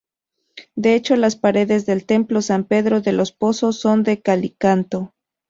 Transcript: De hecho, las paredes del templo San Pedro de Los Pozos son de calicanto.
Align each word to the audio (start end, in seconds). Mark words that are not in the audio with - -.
De 0.75 0.95
hecho, 0.95 1.15
las 1.15 1.35
paredes 1.35 1.85
del 1.85 2.07
templo 2.07 2.41
San 2.41 2.63
Pedro 2.63 3.01
de 3.01 3.11
Los 3.11 3.31
Pozos 3.31 3.79
son 3.79 4.01
de 4.01 4.19
calicanto. 4.19 5.13